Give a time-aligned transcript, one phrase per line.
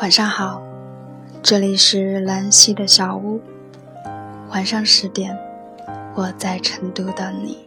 [0.00, 0.62] 晚上好，
[1.42, 3.40] 这里是兰溪的小屋。
[4.50, 5.36] 晚上十点，
[6.14, 7.66] 我在成都等你。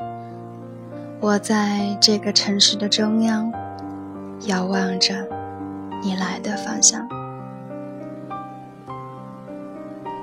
[1.20, 3.52] 我在这个城市的中央，
[4.46, 5.28] 遥望着
[6.02, 7.06] 你来的方向。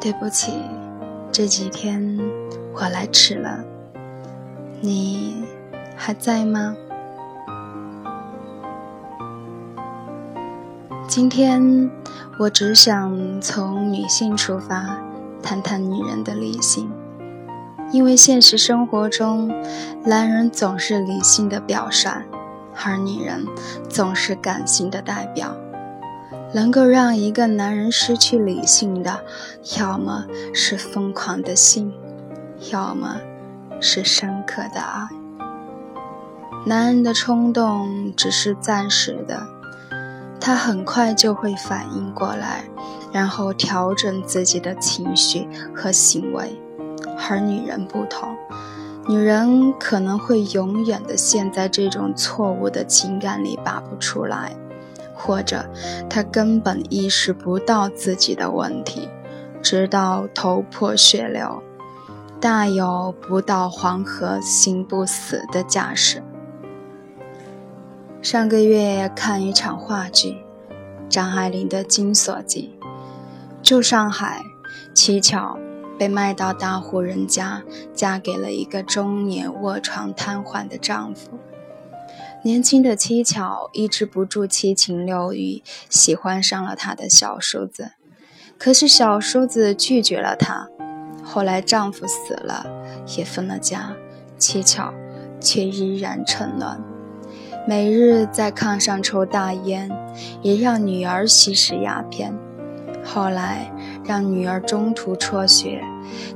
[0.00, 0.62] 对不起，
[1.30, 2.18] 这几天
[2.72, 3.62] 我来迟了，
[4.80, 5.44] 你
[5.94, 6.74] 还在吗？
[11.06, 11.90] 今天
[12.38, 14.96] 我只想从女性出发，
[15.42, 16.88] 谈谈女人的理性。
[17.90, 19.50] 因为现实生活中，
[20.04, 22.22] 男人总是理性的表率，
[22.84, 23.44] 而女人
[23.88, 25.52] 总是感性的代表。
[26.54, 29.18] 能够让一个男人失去理性的，
[29.76, 30.24] 要么
[30.54, 31.92] 是疯狂的性，
[32.70, 33.16] 要么
[33.80, 35.08] 是深刻的爱。
[36.64, 39.57] 男人的冲动只是暂时的。
[40.40, 42.64] 他很快就会反应过来，
[43.12, 46.58] 然后调整自己的情绪和行为，
[47.28, 48.34] 而女人不同，
[49.08, 54.56] 女人可能会永远的陷在这种错误的情感里拔不出来，
[55.14, 55.64] 或者
[56.08, 59.08] 她根本意识不到自己的问题，
[59.60, 61.62] 直到头破血流，
[62.40, 66.22] 大有不到黄河心不死的架势。
[68.20, 70.38] 上个月看一场话剧，
[71.08, 72.76] 张爱玲的《金锁记》。
[73.62, 74.42] 旧上海，
[74.92, 75.56] 七巧
[75.96, 77.62] 被卖到大户人家，
[77.94, 81.38] 嫁给了一个中年卧床瘫痪的丈夫。
[82.42, 87.92] 年轻的七巧抑制不住七情六欲，喜欢上了他的小叔子。
[88.58, 90.68] 可是小叔子拒绝了她。
[91.22, 92.66] 后来丈夫死了，
[93.16, 93.94] 也分了家，
[94.36, 94.92] 七巧
[95.40, 96.97] 却依然沉沦。
[97.68, 99.90] 每日在炕上抽大烟，
[100.40, 102.34] 也让女儿吸食鸦片。
[103.04, 103.70] 后来
[104.02, 105.84] 让女儿中途辍学，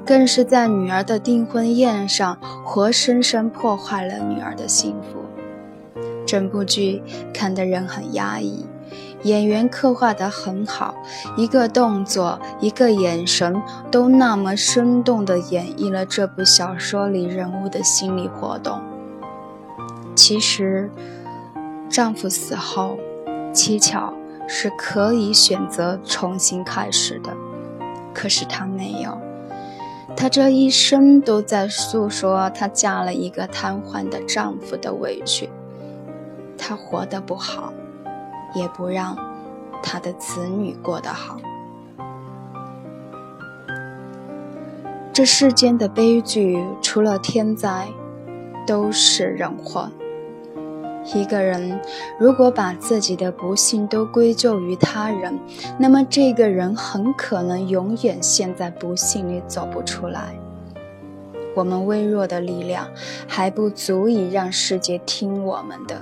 [0.05, 5.25] 更是在女儿的订婚宴上活生生破坏了女儿的幸福。
[6.27, 8.67] 整部剧看得人很压抑，
[9.23, 10.95] 演员刻画得很好，
[11.39, 18.79] 一个动作、一个眼神都那么生动地演绎了这部小说里人物的心理活动。
[20.15, 20.91] 其实。
[21.93, 22.99] 丈夫死后，
[23.53, 24.15] 七巧
[24.49, 27.37] 是可以选择重新开始的，
[28.15, 29.21] 可是她没有。
[30.17, 35.51] 她这一生都在诉说她嫁了一个瘫痪的丈夫的委屈。
[36.57, 37.75] 她活得不好，
[38.55, 39.15] 也不让
[39.83, 41.37] 她的子女过得好。
[45.13, 47.89] 这世间的悲剧，除了天灾，
[48.67, 49.91] 都是人祸。
[51.15, 51.81] 一个人
[52.19, 55.39] 如果把自己的不幸都归咎于他人，
[55.79, 60.35] 那么这个人很可能永远陷在不幸里走不出来。
[61.55, 62.89] 我们微弱的力量
[63.27, 66.01] 还不足以让世界听我们的，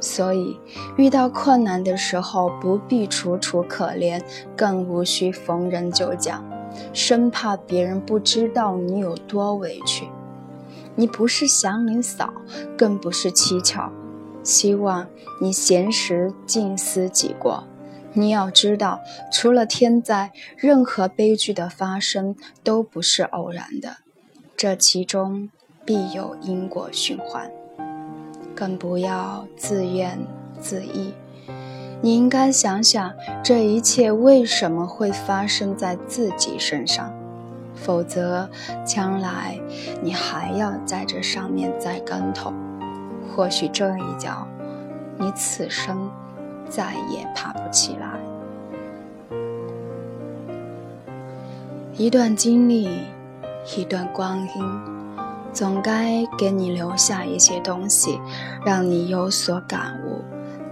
[0.00, 0.58] 所以
[0.96, 4.20] 遇到困难的时候不必楚楚可怜，
[4.56, 6.44] 更无需逢人就讲，
[6.92, 10.08] 生怕别人不知道你有多委屈。
[10.96, 12.32] 你不是祥林嫂，
[12.76, 13.92] 更不是乞巧。
[14.44, 15.08] 希望
[15.40, 17.64] 你闲时静思己过。
[18.12, 19.00] 你要知道，
[19.32, 23.96] 除了天灾，任何悲剧的发生都不是偶然的，
[24.56, 25.50] 这其中
[25.84, 27.50] 必有因果循环。
[28.54, 30.16] 更不要自怨
[30.60, 31.12] 自艾。
[32.02, 33.12] 你应该想想，
[33.42, 37.12] 这一切为什么会发生在自己身上？
[37.74, 38.48] 否则，
[38.84, 39.58] 将来
[40.00, 42.52] 你还要在这上面栽跟头。
[43.34, 44.46] 或许这一脚，
[45.18, 46.08] 你此生
[46.68, 48.08] 再也爬不起来。
[51.96, 52.88] 一段经历，
[53.76, 54.80] 一段光阴，
[55.52, 58.20] 总该给你留下一些东西，
[58.64, 60.22] 让你有所感悟，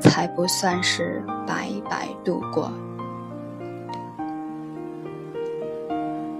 [0.00, 2.70] 才不算是白白度过。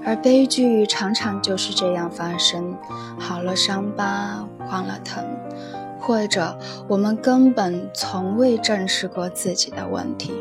[0.05, 2.77] 而悲剧常常就是这样发生：
[3.19, 5.25] 好了伤疤忘了疼。
[6.03, 6.59] 或者
[6.89, 10.33] 我们根本从未正视过自己的问题。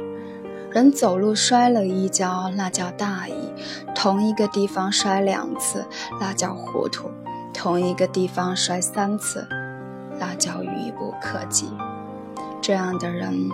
[0.71, 3.33] 人走路摔了一跤，那叫大意；
[3.93, 5.85] 同一个地方摔两次，
[6.19, 7.09] 那叫糊涂；
[7.53, 9.47] 同一个地方摔三次，
[10.17, 11.71] 那叫愚不可及。
[12.61, 13.49] 这样的人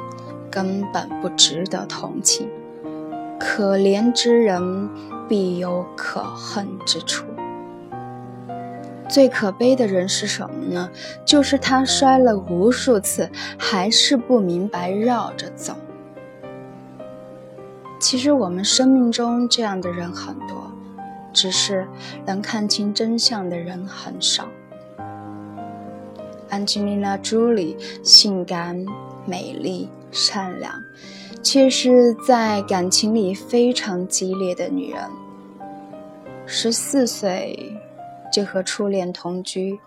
[0.49, 2.49] 根本不值得同情。
[3.39, 4.89] 可怜之人
[5.27, 7.26] 必有可恨之处。
[9.07, 10.89] 最可悲的人是什么呢？
[11.25, 15.75] 就是他摔了无数次，还是不明白绕着走。
[17.99, 20.71] 其实我们生命中这样的人很多，
[21.33, 21.87] 只是
[22.25, 24.47] 能看清真相的人很少。
[26.49, 28.85] 安吉丽娜·朱莉性感、
[29.25, 30.71] 美丽、善良，
[31.43, 35.01] 却是在感情里非常激烈的女人。
[36.45, 37.75] 十四岁
[38.31, 39.79] 就和初恋同居，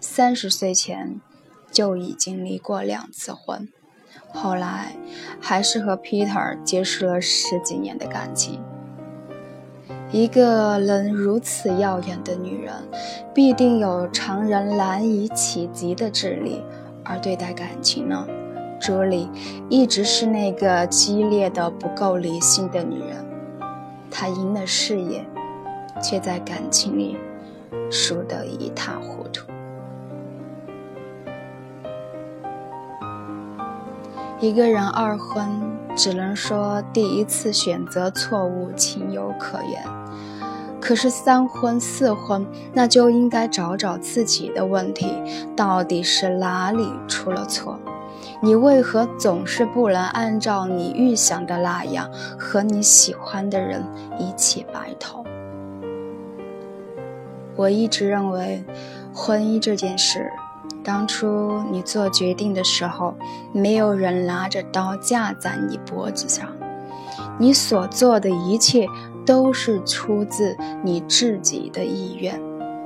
[0.00, 1.20] 三十岁前
[1.70, 3.68] 就已经离过两次婚，
[4.32, 4.96] 后来
[5.40, 8.60] 还是和 Peter 结束了十几年的感情。
[10.10, 12.74] 一个能如此耀眼的女人，
[13.32, 16.62] 必定有常人难以企及的智力。
[17.04, 18.26] 而对待感情呢，
[18.80, 19.28] 朱莉
[19.68, 23.24] 一直是那个激烈的、不够理性的女人。
[24.10, 25.24] 她赢了事业。
[26.02, 27.16] 却在感情里
[27.92, 29.46] 输得一塌糊涂。
[34.40, 35.46] 一个人二婚，
[35.94, 39.84] 只能说第一次选择错误，情有可原。
[40.80, 45.22] 可是三婚四婚，那就应该找找自己的问题，
[45.54, 47.78] 到底是哪里出了错？
[48.40, 53.84] 你为何总是不能按照你预想的那样，和你喜欢的人
[54.18, 55.21] 一起白头？
[57.56, 58.64] 我一直认为，
[59.14, 60.30] 婚姻这件事，
[60.82, 63.14] 当初你做决定的时候，
[63.52, 66.48] 没有人拿着刀架在你脖子上，
[67.38, 68.86] 你所做的一切
[69.26, 72.40] 都是出自你自己的意愿，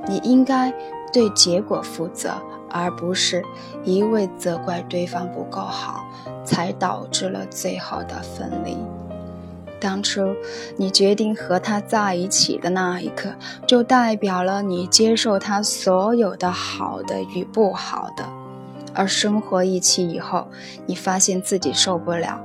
[0.07, 0.73] 你应该
[1.13, 2.33] 对结果负责，
[2.69, 3.43] 而不是
[3.83, 6.03] 一味责怪对方不够好，
[6.43, 8.77] 才导致了最后的分离。
[9.79, 10.35] 当初
[10.75, 13.29] 你决定和他在一起的那一刻，
[13.65, 18.27] 就代表了你接受他所有的好的与不好的。
[18.93, 20.47] 而生活一起以后，
[20.87, 22.41] 你发现自己受不了，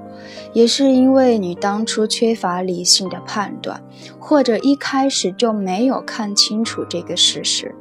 [0.52, 3.82] 也是因为你当初缺乏理性的判断，
[4.18, 7.74] 或者一开始就没有看清楚这个事实。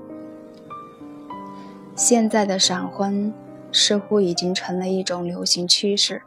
[1.96, 3.34] 现在的闪婚。
[3.72, 6.22] 似乎已经成了一种流行趋势，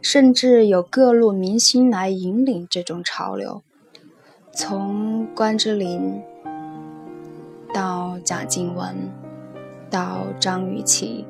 [0.00, 3.62] 甚至有各路明星来引领这种潮流。
[4.52, 6.22] 从关之琳
[7.72, 8.94] 到贾静雯，
[9.90, 11.26] 到张雨绮，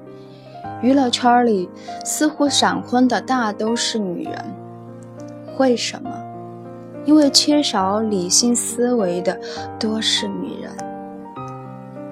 [0.83, 1.69] 娱乐圈里
[2.05, 4.55] 似乎闪婚的大都是女人。
[5.57, 6.11] 为什么？
[7.07, 9.39] 因为缺少理性思维的
[9.79, 10.73] 多是女人。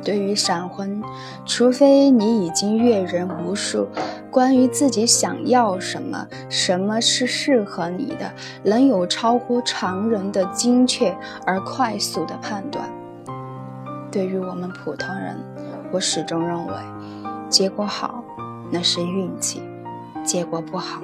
[0.03, 1.03] 对于闪婚，
[1.47, 3.87] 除非你已经阅人无数，
[4.31, 8.33] 关于自己想要什么，什么是适合你的，
[8.65, 11.17] 能有超乎常人的精确
[11.47, 12.89] 而快速的判断。
[14.11, 15.37] 对于我们普通人，
[15.93, 16.75] 我始终认为，
[17.49, 18.23] 结果好
[18.71, 19.63] 那是运气，
[20.25, 21.01] 结果不好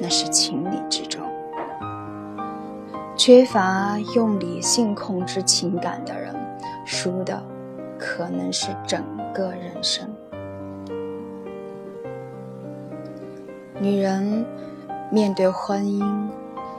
[0.00, 1.22] 那是情理之中。
[3.16, 6.34] 缺乏用理性控制情感的人，
[6.84, 7.42] 输的。
[7.98, 9.04] 可能是整
[9.34, 10.08] 个人生。
[13.78, 14.44] 女人
[15.10, 16.28] 面对婚姻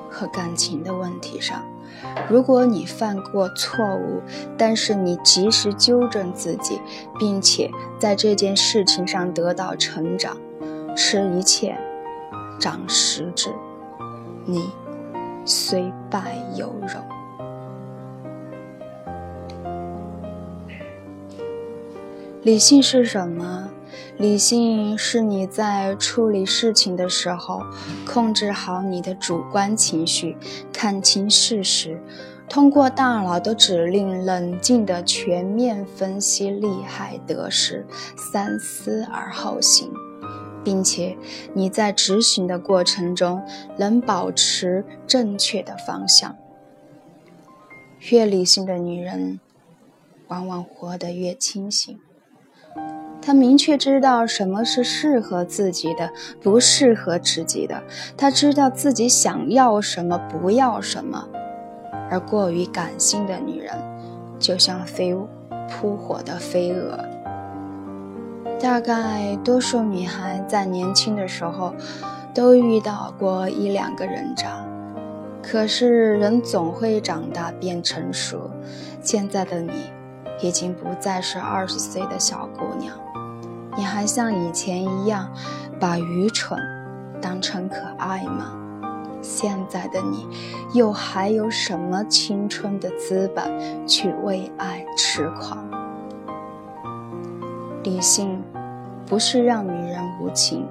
[0.10, 1.64] 和感情的问题上，
[2.28, 4.22] 如果你犯过错误，
[4.58, 6.81] 但是你及时纠正自己，
[7.19, 7.69] 并且
[8.00, 10.36] 在这件事情上得到成长，
[10.96, 11.75] 吃一堑
[12.60, 13.54] 长十智，
[14.45, 14.69] 你
[15.45, 17.17] 虽败犹荣。
[22.47, 23.69] 理性是什么？
[24.18, 27.61] 理性是你在处理事情的时候，
[28.06, 30.37] 控制好你的主观情绪，
[30.71, 32.01] 看清事实，
[32.47, 37.85] 通过大脑的指令，冷静的全面分析利害得失，
[38.16, 39.92] 三思而后行，
[40.63, 41.18] 并且
[41.54, 43.44] 你在执行的过程中
[43.75, 46.37] 能保持正确的方向。
[48.09, 49.42] 越理性的女人，
[50.30, 51.99] 往往活得越清醒。
[53.28, 56.10] 他明确知道什么是适合自己的，
[56.42, 57.84] 不适合自己的。
[58.16, 61.28] 他知道自己想要什么，不要什么。
[62.10, 63.74] 而过于感性的女人，
[64.40, 65.14] 就像飞
[65.69, 66.98] 扑火的飞蛾。
[68.62, 71.74] 大概多数女孩在年轻的时候，
[72.34, 74.66] 都遇到过一两个人渣。
[75.44, 78.50] 可是人总会长大变成熟。
[79.02, 79.74] 现在的你，
[80.42, 82.98] 已经不再是二十岁的小姑娘。
[83.78, 85.31] 你还像以前一样
[85.80, 86.60] 把愚蠢
[87.22, 88.52] 当成可爱吗？
[89.22, 90.28] 现在的你
[90.74, 95.64] 又还有什么青春的资本去为爱痴狂？
[97.84, 98.42] 理性
[99.06, 100.68] 不是让女人无情，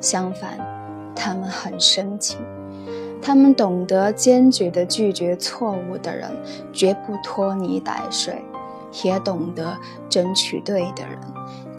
[0.00, 0.58] 相反，
[1.14, 2.38] 她们很深情。
[3.20, 6.30] 她们懂得坚决地拒绝错误的人，
[6.72, 8.42] 绝不拖泥带水，
[9.04, 9.76] 也懂得
[10.08, 11.18] 争取对的人，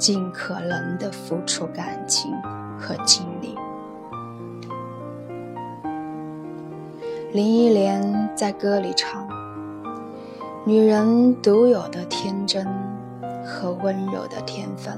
[0.02, 2.34] 尽可能地付出感情
[2.80, 3.56] 和精力。
[7.32, 9.28] 林忆莲在歌里唱
[10.66, 12.66] ：“女人独有的天真
[13.46, 14.98] 和温柔的天分，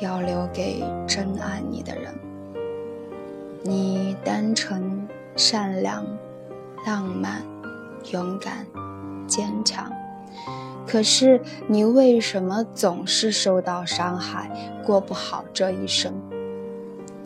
[0.00, 2.14] 要留给真爱你的人。
[3.62, 6.04] 你单纯。”善良、
[6.84, 7.40] 浪漫、
[8.12, 8.66] 勇敢、
[9.26, 9.90] 坚强，
[10.90, 14.50] 可是你为什么总是受到伤害，
[14.84, 16.12] 过不好这一生？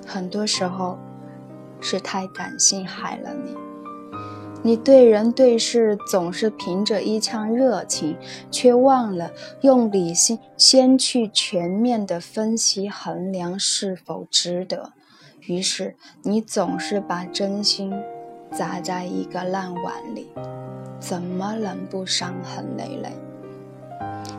[0.06, 0.99] 很多时候
[1.80, 3.56] 是太感性害了你。
[4.62, 8.18] 你对人对事总是凭着一腔热情，
[8.50, 9.30] 却忘了
[9.62, 14.92] 用理性先去全面的分析衡量是否值得。
[15.40, 17.94] 于是你总是把真心
[18.52, 20.28] 砸在一个烂碗里，
[21.00, 23.11] 怎么能不伤痕累累？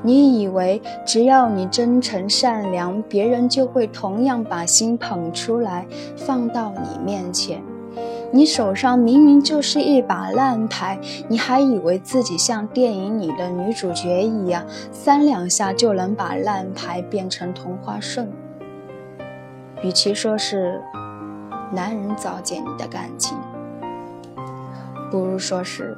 [0.01, 7.61] 你以为只要你真诚善良，别人就会同样把心捧出来放到你面前？
[8.31, 10.99] 你手上明明就是一把烂牌，
[11.29, 18.29] 你还以为自己像电影里的女主角一样，三两下就能把烂牌变成同花顺？
[19.83, 20.81] 与其说是
[21.71, 23.37] 男人糟践你的感情，
[25.09, 25.97] 不如说是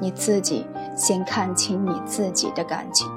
[0.00, 3.08] 你自己先看清你自己的感情。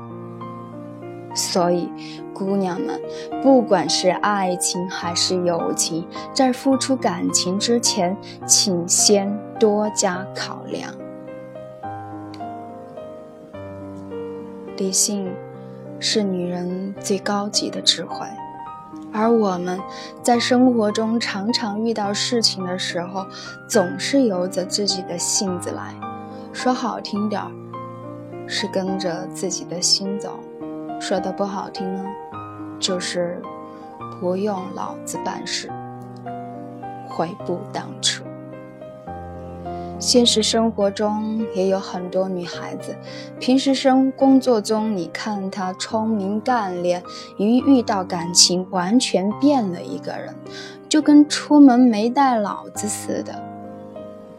[1.34, 1.92] 所以，
[2.34, 3.00] 姑娘们，
[3.42, 10.94] 不管是爱情还是友情，在付出感情之前，请先多加考量。
[14.78, 15.32] 理性
[16.00, 18.26] 是女人最高级的智慧。
[19.14, 19.78] 而我们
[20.24, 23.26] 在生活中常常遇到事情的时候，
[23.68, 25.94] 总是由着自己的性子来，
[26.54, 27.52] 说好听点儿，
[28.48, 30.32] 是跟着自己的心走；
[31.02, 32.06] 说的不好听呢，
[32.80, 33.42] 就是
[34.20, 35.68] 不用脑子办事，
[37.10, 38.24] 悔不当初。
[39.98, 42.96] 现实生活中也有很多女孩子，
[43.40, 47.02] 平时生工作中，你看她聪明干练，
[47.36, 50.36] 一遇到感情完全变了一个人，
[50.88, 53.34] 就跟出门没带脑子似的。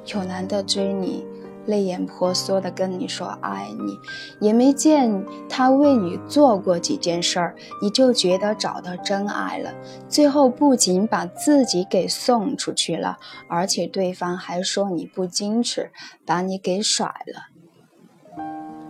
[0.06, 1.26] 有男的追你。
[1.66, 3.98] 泪眼婆娑的跟你说爱你，
[4.40, 9.72] 也没见他为你做过几件事儿，你就觉得找到真爱了。
[10.08, 15.90] 最后不仅把自己给送出去了，而且对方还说你不矜持，
[16.26, 17.52] 把你给甩了。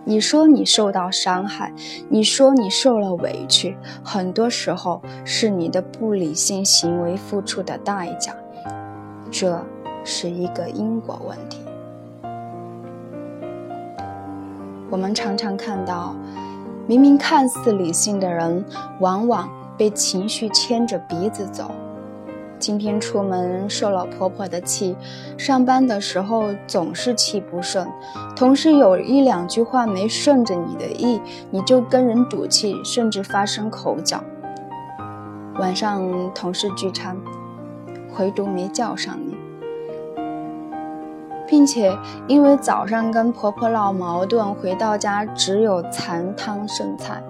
[0.05, 1.73] 你说你受到伤害，
[2.09, 8.35] 你说你受了委屈，很多时候是你的不理性行为付出的代价，
[9.31, 9.63] 这
[10.03, 11.59] 是一个因果问题。
[14.93, 16.15] 我们常常看到，
[16.85, 18.63] 明明看似理性的人，
[18.99, 21.71] 往往被情绪牵着鼻子走。
[22.59, 24.95] 今天出门受了婆婆的气，
[25.35, 27.87] 上班的时候总是气不顺，
[28.35, 31.19] 同事有一两句话没顺着你的意，
[31.49, 34.23] 你就跟人赌气，甚至发生口角。
[35.55, 37.17] 晚上同事聚餐，
[38.13, 39.35] 回独没叫上你。
[41.53, 41.95] 并且
[42.27, 47.21] 因为早上跟婆婆闹矛盾，回到家只有残汤剩菜。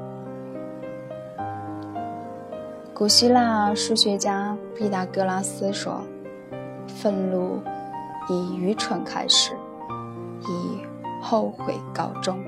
[2.94, 6.00] 古希腊数学家毕达哥拉斯说
[6.88, 7.62] ：“愤怒
[8.30, 9.52] 以愚蠢开始，
[10.48, 10.86] 以
[11.22, 12.40] 后悔告终。”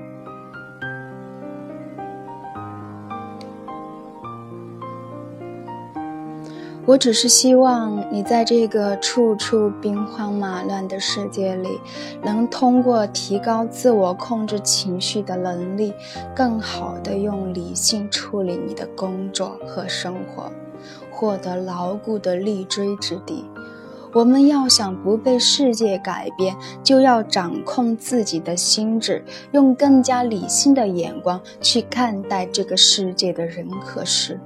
[6.86, 11.80] 我只是希望你在这个处处兵荒马乱的世界里，
[12.22, 15.92] 能通过提高自我控制情绪的能力，
[16.32, 20.50] 更好的用理性处理你的工作和生活，
[21.10, 23.44] 获得牢固的立锥之地。
[24.12, 34.40] 我们要想不被世界改变，就要掌控自己的心智，用更加理性的眼光去看待这个世界的人和事。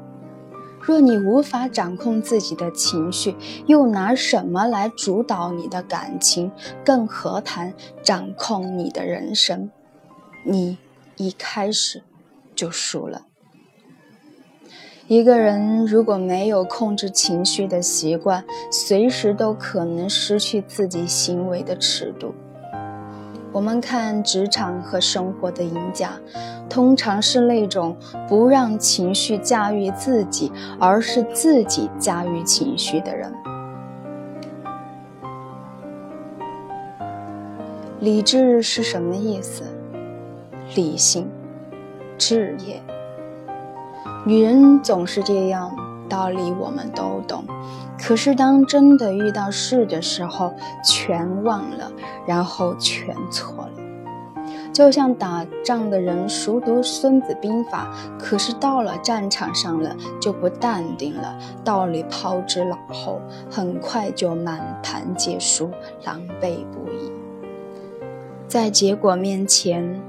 [0.90, 3.37] 若你无法掌控自己的情绪，
[3.68, 6.50] 又拿什么来主导你的感情？
[6.85, 9.70] 更何谈掌控你的人生？
[10.42, 10.78] 你
[11.16, 12.02] 一开始
[12.56, 13.23] 就输了。
[15.06, 22.35] 一个人如果没有控制情绪的习惯，随时都可能失去自己行为的尺度。
[23.52, 26.12] 我们看职场和生活的赢家，
[26.69, 27.97] 通常是那种
[28.28, 33.33] 不让情绪驾驭自己，而是自己驾驭情绪的人。
[37.99, 39.64] 理智是什么意思？
[40.76, 41.28] 理性，
[42.16, 42.80] 智也。
[44.25, 45.75] 女人总是这样，
[46.10, 47.44] 道理我们都懂，
[47.98, 50.52] 可是当真的遇到事的时候，
[50.84, 51.90] 全忘了，
[52.26, 53.70] 然后全错了。
[54.72, 65.70] 就像打仗的人熟读《孙子兵法》，可是到了战场上了就不淡定了，道理抛之脑后，很快就满盘皆输，
[66.04, 67.12] 狼狈不已。
[68.48, 70.00] 在结果面前，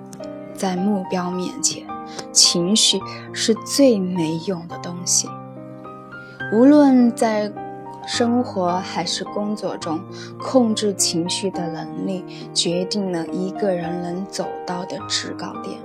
[0.54, 1.86] 在目标面前，
[2.32, 3.00] 情绪
[3.34, 5.28] 是最没用的东西。
[6.52, 7.52] 无论在。
[8.08, 10.02] 生活还是工作中，
[10.40, 15.80] 控制情绪的能力决定了一个人能走到的制高点。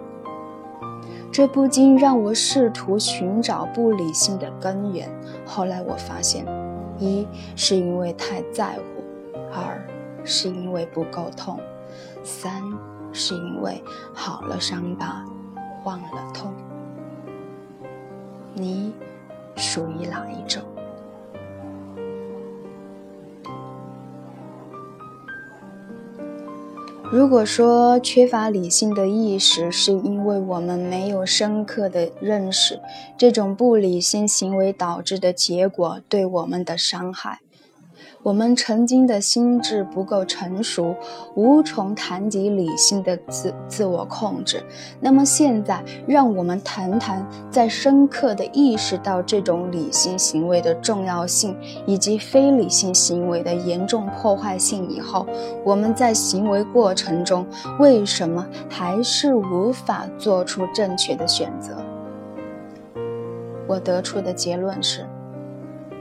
[1.31, 5.07] 这不禁让我试图寻找不理性的根源。
[5.45, 6.47] 后来我发现，
[6.99, 9.87] 一是因为太在乎，二
[10.25, 11.61] 是因为不够痛，
[12.25, 12.63] 三
[13.13, 15.23] 是因为好了伤疤
[15.85, 16.51] 忘了痛。
[18.55, 18.95] 你
[19.57, 20.63] 属于哪一种？
[27.13, 32.81] 如果说缺乏理性的意识，是因为我们没有深刻的认识
[33.17, 37.39] 这种不理性行为导致的结果对我们的伤害。
[38.27, 40.97] 我们曾经的心智不够成熟，
[41.37, 44.65] 无从谈及理性的自自我控制。
[44.99, 51.57] 那么现在，让我们谈谈，在深刻的意识到这种理性行为的重要性
[51.87, 55.25] 以及非理性行为的严重破坏性以后，
[55.63, 57.47] 我们在行为过程中
[57.79, 61.77] 为什么还是无法做出正确的选择？
[63.69, 65.07] 我得出的结论是，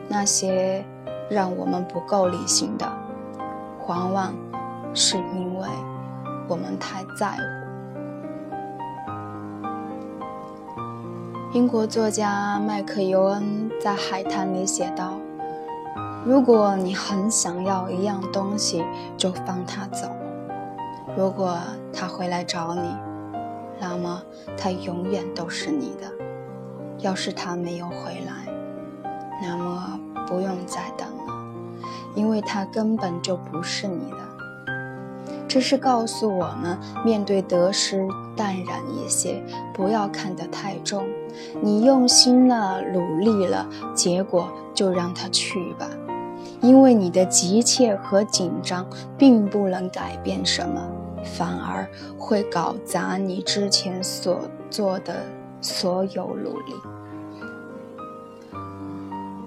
[0.07, 0.83] 那些。
[1.29, 2.85] 让我们不够理性的，
[3.87, 4.33] 往往
[4.93, 5.67] 是因为
[6.47, 7.41] 我们太在乎。
[11.53, 15.13] 英国作家麦克尤恩在《海滩》里写道
[16.25, 18.83] ：“如果你很想要一样东西，
[19.15, 20.09] 就放他走。
[21.15, 21.57] 如果
[21.93, 22.93] 他回来找你，
[23.79, 24.21] 那么
[24.57, 26.11] 他永远都是你的。
[26.97, 28.51] 要是他没有回来，
[29.41, 29.97] 那么
[30.27, 31.07] 不用再等。”
[32.15, 34.17] 因为它根本就不是你的，
[35.47, 41.05] 这是告诉我们，面对得失淡然一些，不要看得太重。
[41.61, 45.87] 你用心了，努力了，结果就让它去吧。
[46.61, 50.81] 因为你的急切和紧张并不能改变什么，
[51.23, 54.39] 反而会搞砸你之前所
[54.71, 55.13] 做的
[55.61, 56.73] 所有努力。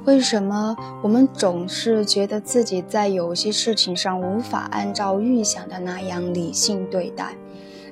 [0.08, 7.36] 为什么我们总是觉得自己在有些事情上无法按照预想的那样理性对待？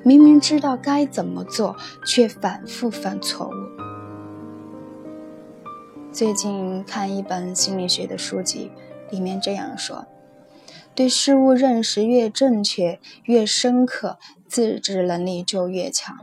[0.01, 1.75] 明明知道该怎么做，
[2.07, 3.53] 却反复犯错误。
[6.11, 8.71] 最近看一本心理学的书籍，
[9.11, 10.07] 里面这样说：
[10.95, 16.17] 对事物认识越正确、越深刻，自制能力就越强。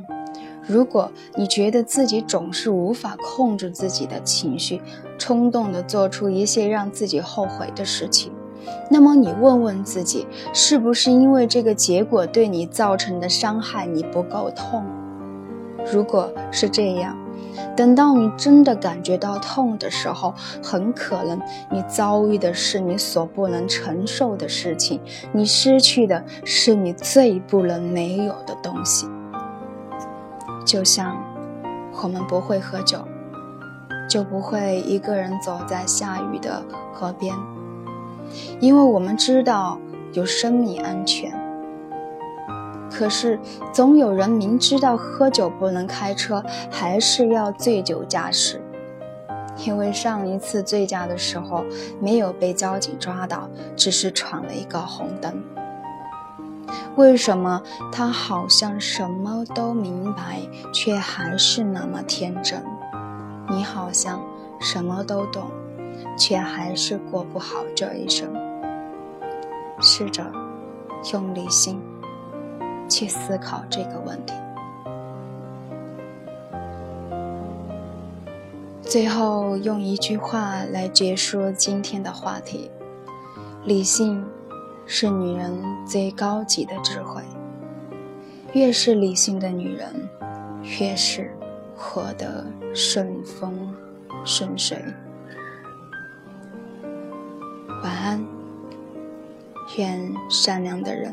[0.66, 4.80] 如果你觉得自己总是无法控制自己的情绪，
[5.18, 8.32] 冲动地做出一些让自己后悔的事情，
[8.90, 14.84] 那么你问问自己，是不是因为这个结果对你造成的伤害你不够痛？
[15.92, 17.14] 如果是这样，
[17.76, 21.38] 等到你真的感觉到痛的时候，很可能
[21.70, 24.98] 你遭遇的是你所不能承受的事情，
[25.32, 29.06] 你失去的是你最不能没有的东西。
[30.64, 31.16] 就像
[32.02, 33.06] 我们不会喝酒，
[34.08, 37.34] 就不会一个人走在下雨的河边，
[38.60, 39.78] 因为我们知道
[40.12, 41.32] 有生命安全。
[42.90, 43.38] 可是
[43.72, 48.60] 总有人明知道喝酒不能开车，还是要醉酒驾驶，
[49.66, 51.64] 因为上一次醉驾的时候
[52.00, 55.42] 没有被交警抓到，只是闯了一个红灯。
[56.96, 60.40] 为什么他好像什么都明白，
[60.72, 62.62] 却还是那么天真？
[63.48, 64.20] 你好像
[64.60, 65.50] 什么都懂，
[66.16, 68.32] 却还是过不好这一生。
[69.80, 70.24] 试着
[71.12, 71.82] 用理性
[72.88, 74.32] 去思考这个问题。
[78.82, 82.70] 最后用一句话来结束今天的话题：
[83.64, 84.24] 理性。
[84.86, 87.22] 是女人最高级的智慧。
[88.52, 90.08] 越是理性的女人，
[90.80, 91.36] 越是
[91.76, 93.74] 活得顺风
[94.24, 94.78] 顺水。
[97.82, 98.24] 晚安，
[99.76, 101.12] 愿善良的人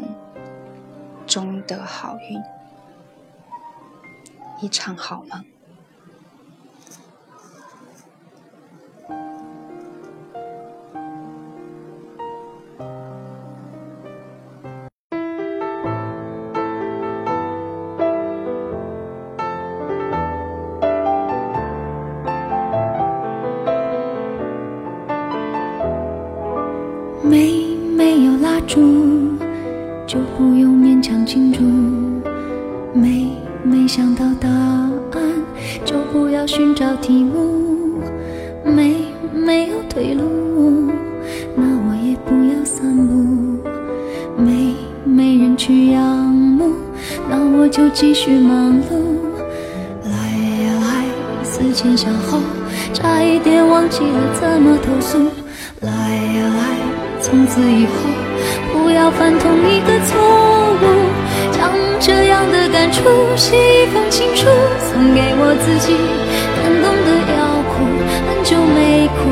[1.25, 2.39] 终得好运，
[4.61, 5.43] 一场好梦。
[47.71, 49.15] 就继续忙碌。
[50.03, 51.05] 来呀来，
[51.41, 52.37] 思前想后，
[52.93, 55.17] 差一点忘记了怎么投诉。
[55.79, 56.61] 来呀来。
[57.21, 57.93] 从此以后，
[58.73, 60.19] 不要犯同一个错
[60.81, 60.85] 误。
[61.51, 63.03] 将这样的感触
[63.37, 64.47] 写一封情书，
[64.91, 65.95] 送给我自己。
[66.57, 67.39] 感动的要
[67.71, 67.87] 哭，
[68.27, 69.29] 很久没哭，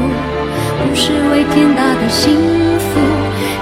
[0.79, 2.31] 不是为天大的幸
[2.79, 2.89] 福。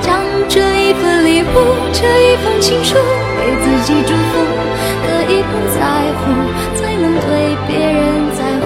[0.01, 1.45] 将这一份礼物，
[1.93, 2.95] 这一封情书，
[3.39, 4.56] 给自己祝福。
[5.03, 5.79] 可以不在
[6.19, 6.23] 乎，
[6.75, 7.29] 才能对
[7.67, 7.97] 别人
[8.35, 8.65] 在乎。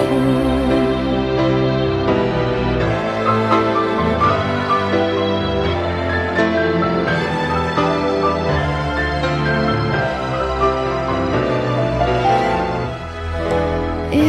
[14.12, 14.20] 有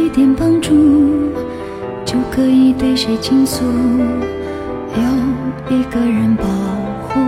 [0.00, 0.68] 一点帮助，
[2.04, 3.64] 就可以对谁倾诉？
[4.94, 5.02] 有
[5.76, 6.44] 一个人保
[7.08, 7.20] 护，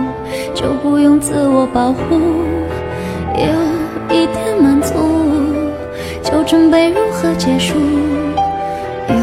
[0.53, 2.15] 就不用自我保护。
[3.37, 3.74] 有
[4.09, 4.93] 一点满足，
[6.23, 7.75] 就准备如何结束。
[9.09, 9.15] 有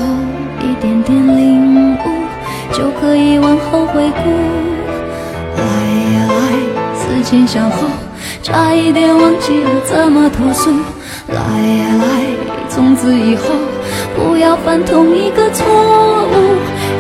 [0.60, 1.98] 一点点领悟，
[2.72, 4.30] 就可以往后回顾。
[5.56, 5.62] 来
[6.14, 6.34] 呀来，
[6.94, 7.88] 思前想后，
[8.42, 10.70] 差一点忘记了怎么投诉。
[11.28, 12.04] 来呀来，
[12.68, 13.44] 从此以后。
[14.14, 16.34] 不要犯同一个错误，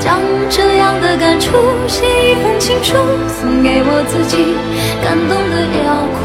[0.00, 0.18] 将
[0.48, 1.52] 这样的感触
[1.86, 2.94] 写一封情书，
[3.28, 4.56] 送给我自己。
[5.04, 6.18] 感动的要哭，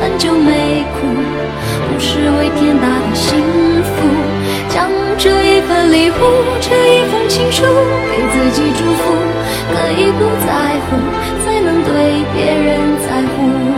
[0.00, 0.97] 很久没哭，
[1.98, 3.38] 是为天大的幸
[3.82, 3.96] 福。
[4.68, 6.14] 将这一份礼物，
[6.60, 9.14] 这一封情书，给自己祝福。
[9.70, 10.96] 可以不在乎，
[11.44, 13.77] 才能对别人在乎。